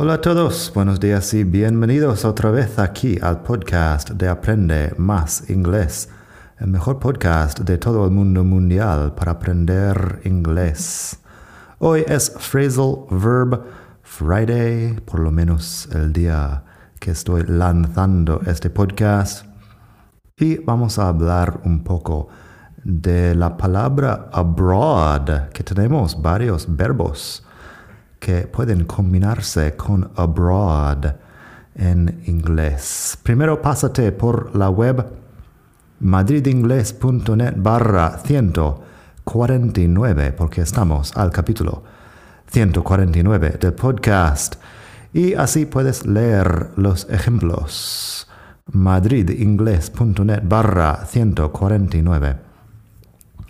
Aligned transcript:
Hola 0.00 0.14
a 0.14 0.20
todos, 0.20 0.70
buenos 0.76 1.00
días 1.00 1.34
y 1.34 1.42
bienvenidos 1.42 2.24
otra 2.24 2.52
vez 2.52 2.78
aquí 2.78 3.18
al 3.20 3.42
podcast 3.42 4.10
de 4.10 4.28
Aprende 4.28 4.94
Más 4.96 5.50
Inglés, 5.50 6.08
el 6.60 6.68
mejor 6.68 7.00
podcast 7.00 7.58
de 7.58 7.78
todo 7.78 8.04
el 8.04 8.12
mundo 8.12 8.44
mundial 8.44 9.16
para 9.16 9.32
aprender 9.32 10.20
inglés. 10.22 11.18
Hoy 11.80 12.04
es 12.06 12.30
Phrasal 12.30 13.06
Verb 13.10 13.60
Friday, 14.04 15.00
por 15.00 15.18
lo 15.18 15.32
menos 15.32 15.88
el 15.92 16.12
día 16.12 16.62
que 17.00 17.10
estoy 17.10 17.42
lanzando 17.48 18.40
este 18.46 18.70
podcast. 18.70 19.46
Y 20.36 20.58
vamos 20.58 21.00
a 21.00 21.08
hablar 21.08 21.60
un 21.64 21.82
poco 21.82 22.28
de 22.84 23.34
la 23.34 23.56
palabra 23.56 24.30
abroad, 24.32 25.48
que 25.48 25.64
tenemos 25.64 26.22
varios 26.22 26.68
verbos 26.68 27.42
que 28.18 28.46
pueden 28.46 28.84
combinarse 28.84 29.76
con 29.76 30.10
abroad 30.16 31.14
en 31.74 32.22
inglés. 32.26 33.18
Primero 33.22 33.62
pásate 33.62 34.10
por 34.12 34.54
la 34.56 34.70
web 34.70 35.06
madridingles.net 36.00 37.54
barra 37.56 38.18
149 38.24 40.32
porque 40.32 40.62
estamos 40.62 41.14
al 41.16 41.30
capítulo 41.30 41.84
149 42.50 43.58
del 43.60 43.74
podcast. 43.74 44.56
Y 45.12 45.34
así 45.34 45.66
puedes 45.66 46.06
leer 46.06 46.70
los 46.76 47.06
ejemplos. 47.10 48.26
madridingles.net 48.70 50.42
barra 50.44 51.06
149 51.06 52.36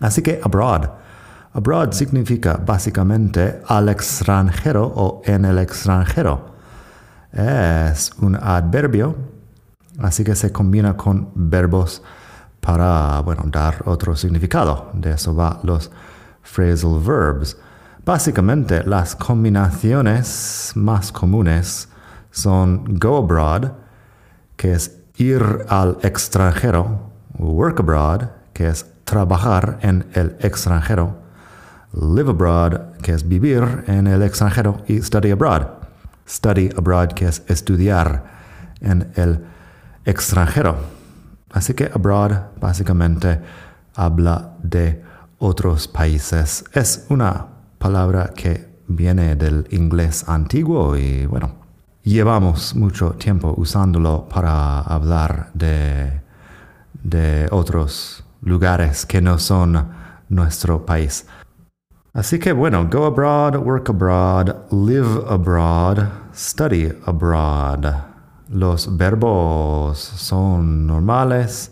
así 0.00 0.22
que 0.22 0.40
abroad 0.42 0.90
Abroad 1.52 1.92
significa 1.92 2.56
básicamente 2.56 3.60
al 3.66 3.88
extranjero 3.88 4.84
o 4.86 5.22
en 5.24 5.44
el 5.44 5.58
extranjero. 5.58 6.54
Es 7.32 8.12
un 8.20 8.36
adverbio, 8.36 9.16
así 9.98 10.24
que 10.24 10.34
se 10.34 10.52
combina 10.52 10.96
con 10.96 11.30
verbos 11.34 12.02
para, 12.60 13.20
bueno, 13.20 13.44
dar 13.46 13.82
otro 13.86 14.14
significado. 14.14 14.90
De 14.94 15.12
eso 15.12 15.34
va 15.34 15.58
los 15.62 15.90
phrasal 16.42 17.00
verbs. 17.00 17.56
Básicamente 18.04 18.82
las 18.84 19.14
combinaciones 19.16 20.72
más 20.74 21.12
comunes 21.12 21.88
son 22.30 22.98
go 22.98 23.18
abroad, 23.18 23.72
que 24.56 24.72
es 24.72 24.96
ir 25.16 25.64
al 25.68 25.98
extranjero, 26.02 27.10
work 27.38 27.80
abroad, 27.80 28.30
que 28.52 28.68
es 28.68 28.86
trabajar 29.04 29.78
en 29.82 30.06
el 30.14 30.36
extranjero, 30.40 31.16
live 31.92 32.30
abroad, 32.30 32.96
que 33.02 33.12
es 33.12 33.26
vivir 33.26 33.84
en 33.86 34.06
el 34.06 34.22
extranjero, 34.22 34.82
y 34.86 35.00
study 35.00 35.30
abroad. 35.30 35.66
Study 36.28 36.70
abroad, 36.76 37.08
que 37.12 37.26
es 37.26 37.42
estudiar 37.48 38.24
en 38.80 39.10
el 39.16 39.44
extranjero. 40.04 40.76
Así 41.50 41.74
que 41.74 41.90
abroad 41.92 42.32
básicamente 42.60 43.40
habla 43.94 44.56
de 44.62 45.02
otros 45.38 45.88
países. 45.88 46.64
Es 46.72 47.06
una 47.08 47.46
palabra 47.78 48.32
que 48.34 48.68
viene 48.86 49.36
del 49.36 49.66
inglés 49.70 50.24
antiguo 50.28 50.96
y 50.96 51.26
bueno, 51.26 51.52
llevamos 52.02 52.74
mucho 52.74 53.12
tiempo 53.12 53.54
usándolo 53.56 54.28
para 54.28 54.80
hablar 54.80 55.50
de, 55.54 56.20
de 57.02 57.48
otros 57.50 58.24
lugares 58.42 59.06
que 59.06 59.20
no 59.20 59.38
son 59.38 59.88
nuestro 60.28 60.84
país. 60.84 61.26
Así 62.12 62.38
que 62.38 62.52
bueno, 62.52 62.88
go 62.90 63.04
abroad, 63.04 63.56
work 63.56 63.90
abroad, 63.90 64.54
live 64.70 65.24
abroad, 65.28 66.08
study 66.34 66.92
abroad. 67.04 67.84
Los 68.48 68.96
verbos 68.96 69.98
son 69.98 70.86
normales, 70.86 71.70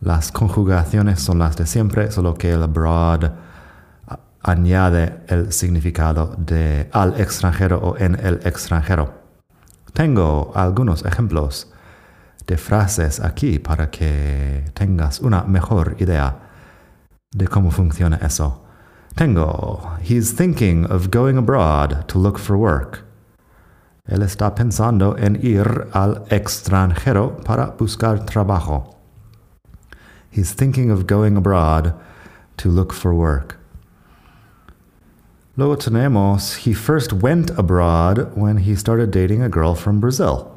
las 0.00 0.32
conjugaciones 0.32 1.20
son 1.20 1.38
las 1.38 1.56
de 1.56 1.66
siempre, 1.66 2.10
solo 2.10 2.34
que 2.34 2.52
el 2.52 2.62
abroad 2.62 3.30
añade 4.42 5.20
el 5.28 5.52
significado 5.52 6.34
de 6.36 6.88
al 6.92 7.20
extranjero 7.20 7.78
o 7.78 7.96
en 7.96 8.16
el 8.16 8.40
extranjero. 8.44 9.14
Tengo 9.92 10.52
algunos 10.54 11.04
ejemplos 11.04 11.72
de 12.46 12.56
frases 12.56 13.20
aquí 13.20 13.58
para 13.58 13.90
que 13.90 14.64
tengas 14.74 15.20
una 15.20 15.44
mejor 15.44 15.96
idea 15.98 16.50
de 17.30 17.46
cómo 17.46 17.70
funciona 17.70 18.16
eso. 18.16 18.61
Tengo. 19.16 19.98
He's 20.00 20.32
thinking 20.32 20.84
of 20.86 21.10
going 21.10 21.36
abroad 21.36 22.08
to 22.08 22.18
look 22.18 22.38
for 22.38 22.56
work. 22.56 23.04
Él 24.08 24.22
está 24.22 24.54
pensando 24.54 25.16
en 25.16 25.36
ir 25.36 25.88
al 25.94 26.26
extranjero 26.30 27.44
para 27.44 27.72
buscar 27.78 28.26
trabajo. 28.26 28.96
He's 30.30 30.52
thinking 30.52 30.90
of 30.90 31.06
going 31.06 31.36
abroad 31.36 31.94
to 32.56 32.68
look 32.68 32.92
for 32.92 33.14
work. 33.14 33.56
Luego 35.56 35.76
tenemos, 35.76 36.64
he 36.64 36.72
first 36.72 37.12
went 37.12 37.50
abroad 37.58 38.34
when 38.34 38.56
he 38.56 38.74
started 38.74 39.10
dating 39.10 39.42
a 39.42 39.50
girl 39.50 39.74
from 39.74 40.00
Brazil. 40.00 40.56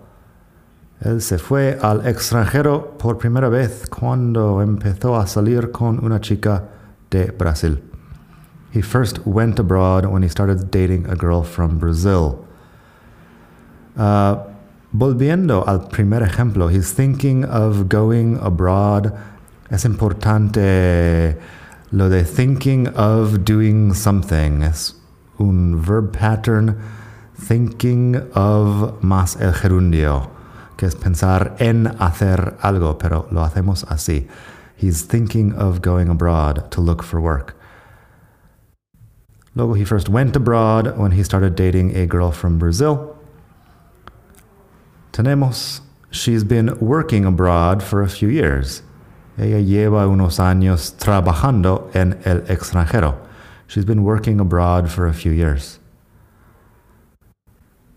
Él 1.03 1.21
se 1.21 1.37
fue 1.37 1.77
al 1.83 1.99
extranjero 1.99 2.97
por 2.97 3.15
primera 3.15 3.49
vez 3.49 3.85
cuando 3.89 4.61
empezó 4.61 5.19
a 5.19 5.27
salir 5.27 5.71
con 5.73 5.99
una 5.99 6.19
chica 6.19 6.63
de 7.09 7.31
Brasil. 7.31 7.83
He 8.75 8.81
first 8.81 9.25
went 9.25 9.57
abroad 9.57 10.05
when 10.05 10.21
he 10.21 10.27
started 10.27 10.69
dating 10.69 11.07
a 11.07 11.15
girl 11.15 11.43
from 11.43 11.79
Brazil. 11.79 12.45
Uh, 13.95 14.43
volviendo 14.93 15.65
al 15.65 15.87
primer 15.87 16.21
ejemplo, 16.21 16.67
he's 16.69 16.91
thinking 16.91 17.45
of 17.45 17.87
going 17.87 18.37
abroad 18.41 19.17
Es 19.71 19.83
importante 19.83 21.39
lo 21.91 22.09
de 22.09 22.23
thinking 22.23 22.87
of 22.89 23.43
doing 23.43 23.93
something. 23.93 24.61
Es 24.61 24.93
un 25.39 25.81
verb 25.81 26.13
pattern 26.13 26.79
thinking 27.35 28.17
of 28.35 29.01
más 29.01 29.41
el 29.41 29.53
gerundio, 29.53 30.29
que 30.77 30.85
es 30.85 30.95
pensar 30.95 31.55
en 31.59 31.87
hacer 31.99 32.57
algo, 32.61 32.99
pero 32.99 33.27
lo 33.31 33.41
hacemos 33.41 33.85
así. 33.85 34.27
He's 34.75 35.01
thinking 35.01 35.53
of 35.53 35.81
going 35.81 36.09
abroad 36.09 36.69
to 36.71 36.81
look 36.81 37.01
for 37.01 37.19
work. 37.19 37.55
Luego, 39.55 39.73
he 39.73 39.85
first 39.85 40.09
went 40.09 40.35
abroad 40.35 40.97
when 40.97 41.11
he 41.11 41.23
started 41.23 41.55
dating 41.55 41.95
a 41.95 42.05
girl 42.05 42.31
from 42.31 42.59
Brazil. 42.59 43.17
Tenemos, 45.13 45.79
she's 46.11 46.43
been 46.43 46.77
working 46.79 47.23
abroad 47.23 47.81
for 47.81 48.01
a 48.01 48.09
few 48.09 48.27
years. 48.27 48.83
Ella 49.37 49.61
lleva 49.61 50.07
unos 50.07 50.39
años 50.39 50.91
trabajando 50.97 51.89
en 51.95 52.21
el 52.25 52.41
extranjero. 52.41 53.17
She's 53.67 53.85
been 53.85 54.03
working 54.03 54.41
abroad 54.41 54.91
for 54.91 55.07
a 55.07 55.13
few 55.13 55.31
years. 55.31 55.79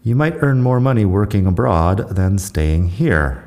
You 0.03 0.15
might 0.15 0.43
earn 0.43 0.63
more 0.63 0.81
money 0.81 1.05
working 1.05 1.47
abroad 1.47 2.15
than 2.15 2.39
staying 2.39 2.89
here. 2.89 3.45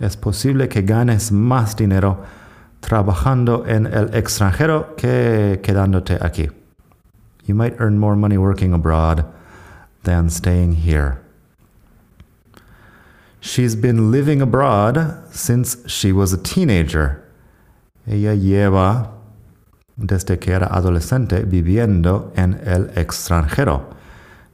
Es 0.00 0.16
posible 0.16 0.68
que 0.68 0.82
ganes 0.82 1.30
más 1.30 1.76
dinero 1.76 2.24
trabajando 2.80 3.66
en 3.66 3.86
el 3.86 4.14
extranjero 4.14 4.96
que 4.96 5.60
quedándote 5.62 6.20
aquí. 6.20 6.50
You 7.44 7.54
might 7.54 7.74
earn 7.78 7.98
more 7.98 8.16
money 8.16 8.38
working 8.38 8.72
abroad 8.72 9.24
than 10.04 10.30
staying 10.30 10.76
here. 10.76 11.20
She's 13.40 13.76
been 13.76 14.10
living 14.10 14.40
abroad 14.40 15.22
since 15.30 15.76
she 15.86 16.12
was 16.12 16.32
a 16.32 16.38
teenager. 16.38 17.22
Ella 18.06 18.34
lleva 18.34 19.10
desde 19.98 20.40
que 20.40 20.54
era 20.54 20.66
adolescente 20.70 21.44
viviendo 21.44 22.32
en 22.36 22.54
el 22.64 22.88
extranjero. 22.96 23.94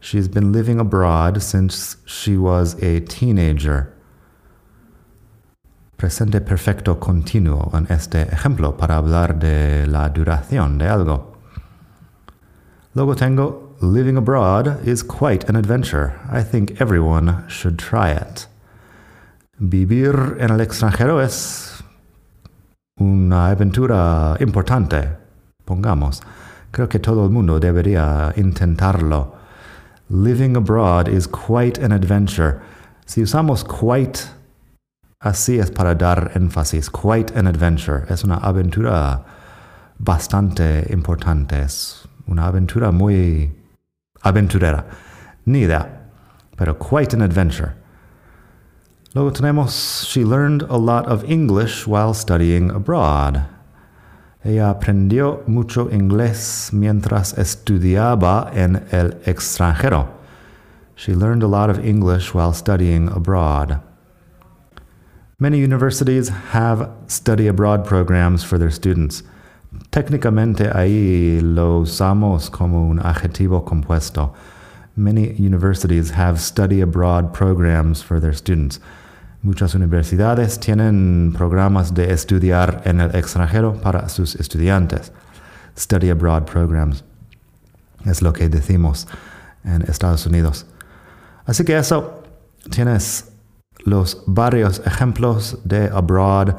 She's 0.01 0.29
been 0.29 0.51
living 0.51 0.81
abroad 0.81 1.41
since 1.43 1.97
she 2.05 2.37
was 2.37 2.75
a 2.83 3.01
teenager. 3.01 3.93
Presente 5.97 6.41
perfecto 6.41 6.99
continuo 6.99 7.71
en 7.75 7.87
este 7.91 8.23
ejemplo 8.33 8.77
para 8.77 8.97
hablar 8.97 9.39
de 9.39 9.87
la 9.87 10.09
duración 10.09 10.79
de 10.79 10.89
algo. 10.89 11.30
Luego 12.95 13.15
tengo 13.15 13.77
living 13.81 14.17
abroad 14.17 14.85
is 14.85 15.05
quite 15.05 15.49
an 15.49 15.55
adventure. 15.55 16.19
I 16.29 16.43
think 16.43 16.81
everyone 16.81 17.45
should 17.49 17.79
try 17.79 18.11
it. 18.11 18.49
Vivir 19.61 20.37
en 20.41 20.51
el 20.51 20.61
extranjero 20.61 21.21
es 21.21 21.85
una 22.99 23.51
aventura 23.51 24.37
importante, 24.41 25.09
pongamos. 25.65 26.21
Creo 26.73 26.89
que 26.89 26.99
todo 26.99 27.25
el 27.25 27.31
mundo 27.31 27.61
debería 27.61 28.33
intentarlo. 28.37 29.37
Living 30.09 30.57
abroad 30.57 31.07
is 31.07 31.29
quite 31.29 31.79
an 31.79 31.93
adventure. 31.93 32.61
Si 33.07 33.23
usamos 33.23 33.63
quite, 33.63 34.31
así 35.23 35.61
es 35.61 35.71
para 35.71 35.95
dar 35.95 36.33
énfasis. 36.35 36.91
Quite 36.91 37.37
an 37.37 37.47
adventure. 37.47 38.05
Es 38.09 38.25
una 38.25 38.39
aventura 38.39 39.25
bastante 39.99 40.87
importante. 40.91 41.63
Es 41.63 42.09
una 42.31 42.47
aventura 42.47 42.93
muy 42.93 43.53
aventurera. 44.23 44.85
Ni 45.47 45.65
idea. 45.65 45.87
Pero 46.57 46.75
quite 46.75 47.15
an 47.15 47.23
adventure. 47.23 47.75
Luego 49.15 49.33
tenemos, 49.33 50.07
she 50.07 50.25
learned 50.25 50.63
a 50.63 50.77
lot 50.77 51.07
of 51.07 51.25
English 51.25 51.87
while 51.87 52.15
studying 52.15 52.71
abroad. 52.71 53.47
Ella 54.45 54.71
aprendió 54.71 55.47
mucho 55.49 55.91
inglés 55.91 56.73
mientras 56.73 57.37
estudiaba 57.37 58.51
en 58.55 58.87
el 58.93 59.11
extranjero. 59.27 60.09
She 60.95 61.15
learned 61.15 61.43
a 61.43 61.49
lot 61.49 61.71
of 61.71 61.85
English 61.85 62.33
while 62.35 62.53
studying 62.53 63.09
abroad. 63.09 63.81
Many 65.39 65.59
universities 65.59 66.29
have 66.53 66.91
study 67.07 67.49
abroad 67.49 67.85
programs 67.85 68.45
for 68.45 68.59
their 68.59 68.71
students. 68.71 69.23
Técnicamente 69.91 70.71
ahí 70.73 71.41
lo 71.41 71.79
usamos 71.79 72.51
como 72.51 72.89
un 72.89 72.99
adjetivo 72.99 73.65
compuesto. 73.65 74.35
Many 74.97 75.35
universities 75.39 76.13
have 76.13 76.39
study 76.39 76.81
abroad 76.81 77.33
programs 77.33 78.03
for 78.03 78.21
their 78.21 78.35
students. 78.35 78.81
Muchas 79.43 79.75
universidades 79.75 80.59
tienen 80.59 81.33
programas 81.35 81.95
de 81.95 82.13
estudiar 82.13 82.83
en 82.85 83.01
el 83.01 83.15
extranjero 83.15 83.75
para 83.81 84.09
sus 84.09 84.35
estudiantes. 84.35 85.13
Study 85.79 86.11
abroad 86.11 86.45
programs. 86.45 87.05
Es 88.05 88.21
lo 88.21 88.33
que 88.33 88.49
decimos 88.49 89.07
en 89.65 89.83
Estados 89.83 90.27
Unidos. 90.27 90.67
Así 91.47 91.65
que 91.65 91.79
eso, 91.79 92.23
tienes 92.71 93.33
los 93.85 94.23
varios 94.27 94.83
ejemplos 94.85 95.59
de 95.65 95.89
abroad. 95.89 96.55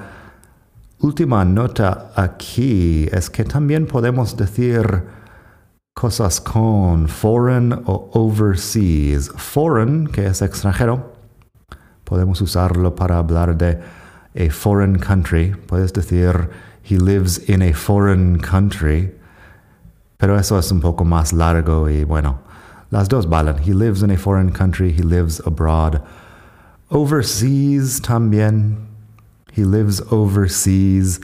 Última 1.01 1.44
nota 1.44 2.12
aquí 2.15 3.09
es 3.12 3.27
que 3.31 3.44
también 3.44 3.88
podemos 3.88 4.38
decir 4.38 5.03
cosas 5.95 6.39
con 6.39 7.07
foreign 7.07 7.74
o 7.86 8.12
overseas. 8.13 9.30
Foreign, 9.36 10.06
que 10.06 10.27
es 10.27 10.44
extranjero, 10.44 11.12
podemos 12.03 12.39
usarlo 12.42 12.94
para 12.94 13.18
hablar 13.18 13.57
de 13.57 13.80
a 14.36 14.51
foreign 14.51 15.00
country. 15.00 15.56
Puedes 15.65 15.92
decir, 15.92 16.51
he 16.83 17.00
lives 17.00 17.50
in 17.50 17.63
a 17.63 17.74
foreign 17.74 18.39
country. 18.39 19.12
Pero 20.19 20.38
eso 20.38 20.59
es 20.59 20.71
un 20.71 20.81
poco 20.81 21.04
más 21.04 21.33
largo 21.33 21.89
y 21.89 22.04
bueno, 22.04 22.42
las 22.92 23.09
dos 23.09 23.27
valen. 23.27 23.57
He 23.57 23.74
lives 23.74 24.04
in 24.04 24.12
a 24.12 24.18
foreign 24.18 24.51
country, 24.51 24.92
he 24.92 25.01
lives 25.01 25.42
abroad. 25.47 26.04
Overseas 26.92 28.00
también. 28.01 28.91
He 29.56 29.65
lives 29.65 30.03
overseas. 30.09 31.21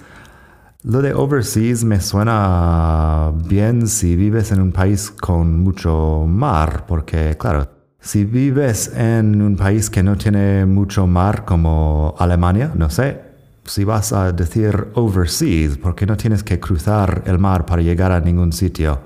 Lo 0.83 1.01
de 1.01 1.13
overseas 1.13 1.83
me 1.83 2.00
suena 2.00 3.31
bien 3.45 3.88
si 3.88 4.15
vives 4.15 4.51
en 4.51 4.62
un 4.62 4.71
país 4.71 5.12
con 5.12 5.63
mucho 5.63 6.25
mar, 6.27 6.85
porque 6.88 7.35
claro, 7.38 7.69
si 8.00 8.24
vives 8.24 8.94
en 8.95 9.41
un 9.41 9.57
país 9.57 9.89
que 9.89 10.03
no 10.03 10.15
tiene 10.15 10.65
mucho 10.65 11.07
mar 11.07 11.45
como 11.45 12.15
Alemania, 12.18 12.71
no 12.75 12.89
sé, 12.89 13.21
si 13.66 13.83
vas 13.83 14.13
a 14.13 14.31
decir 14.31 14.87
overseas, 14.94 15.78
porque 15.78 16.06
no 16.06 16.16
tienes 16.16 16.44
que 16.44 16.59
cruzar 16.59 17.23
el 17.25 17.37
mar 17.37 17.66
para 17.66 17.81
llegar 17.81 18.11
a 18.11 18.21
ningún 18.21 18.54
sitio. 18.54 19.02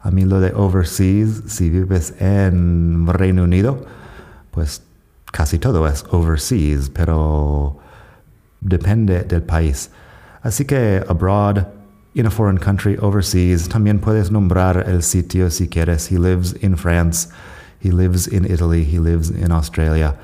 A 0.00 0.10
mí 0.10 0.24
lo 0.24 0.38
de 0.38 0.52
overseas, 0.54 1.42
si 1.46 1.70
vives 1.70 2.14
en 2.20 3.06
Reino 3.08 3.42
Unido, 3.42 3.84
pues 4.52 4.82
casi 5.32 5.58
todo 5.58 5.86
es 5.88 6.04
overseas, 6.10 6.90
pero 6.90 7.78
depende 8.68 9.24
del 9.24 9.42
país. 9.42 9.90
Así 10.42 10.64
que 10.64 11.02
abroad, 11.08 11.66
in 12.14 12.26
a 12.26 12.30
foreign 12.30 12.58
country, 12.58 12.96
overseas, 13.00 13.68
también 13.68 13.98
puedes 13.98 14.30
nombrar 14.30 14.84
el 14.88 15.02
sitio 15.02 15.50
si 15.50 15.68
quieres. 15.68 16.10
He 16.10 16.18
lives 16.18 16.54
in 16.62 16.76
France. 16.76 17.28
He 17.80 17.92
lives 17.92 18.26
in 18.26 18.44
Italy, 18.44 18.84
he 18.84 18.98
lives 18.98 19.30
in 19.30 19.52
Australia, 19.52 20.16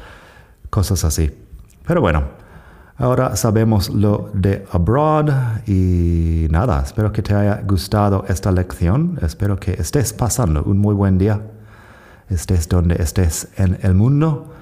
cosas 0.71 1.05
así. 1.05 1.31
Pero 1.87 2.01
bueno, 2.01 2.25
ahora 2.97 3.37
sabemos 3.37 3.91
lo 3.91 4.31
de 4.35 4.67
abroad 4.73 5.29
y 5.67 6.47
nada, 6.51 6.83
espero 6.83 7.13
que 7.13 7.23
te 7.23 7.35
haya 7.35 7.63
gustado 7.63 8.25
esta 8.29 8.51
lección, 8.51 9.19
espero 9.23 9.59
que 9.61 9.73
estés 9.73 10.13
pasando 10.13 10.63
un 10.65 10.79
muy 10.79 10.95
buen 10.95 11.19
día, 11.19 11.41
estés 12.29 12.69
donde 12.69 12.97
estés 13.01 13.49
en 13.57 13.79
el 13.83 13.95
mundo. 13.95 14.53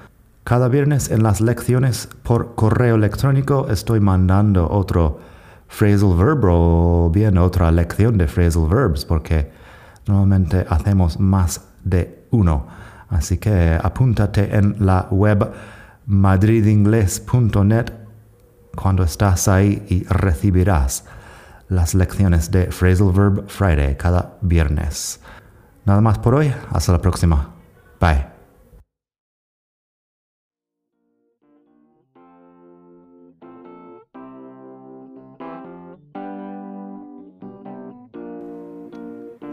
Cada 0.43 0.67
viernes 0.67 1.11
en 1.11 1.23
las 1.23 1.39
lecciones 1.39 2.09
por 2.23 2.55
correo 2.55 2.95
electrónico 2.95 3.67
estoy 3.69 3.99
mandando 3.99 4.69
otro 4.69 5.19
phrasal 5.67 6.15
verb 6.17 6.45
o 6.45 7.09
bien 7.13 7.37
otra 7.37 7.71
lección 7.71 8.17
de 8.17 8.27
phrasal 8.27 8.67
verbs 8.67 9.05
porque 9.05 9.51
normalmente 10.07 10.65
hacemos 10.67 11.19
más 11.19 11.61
de 11.83 12.25
uno. 12.31 12.67
Así 13.09 13.37
que 13.37 13.77
apúntate 13.81 14.55
en 14.55 14.75
la 14.79 15.07
web 15.11 15.51
madridingles.net 16.05 17.93
cuando 18.75 19.03
estás 19.03 19.47
ahí 19.47 19.85
y 19.89 20.03
recibirás 20.05 21.05
las 21.67 21.93
lecciones 21.93 22.51
de 22.51 22.65
Phrasal 22.67 23.11
Verb 23.11 23.47
Friday 23.47 23.95
cada 23.95 24.37
viernes. 24.41 25.21
Nada 25.85 26.01
más 26.01 26.19
por 26.19 26.35
hoy, 26.35 26.53
hasta 26.71 26.91
la 26.91 27.01
próxima. 27.01 27.49
Bye. 27.99 28.30